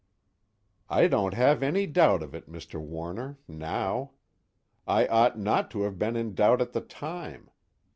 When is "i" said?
0.89-1.07, 4.87-5.05